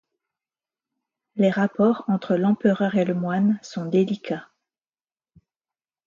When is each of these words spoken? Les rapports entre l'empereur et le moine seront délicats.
Les 1.35 1.51
rapports 1.51 2.05
entre 2.07 2.33
l'empereur 2.35 2.95
et 2.95 3.05
le 3.05 3.13
moine 3.13 3.59
seront 3.61 3.85
délicats. 3.85 4.47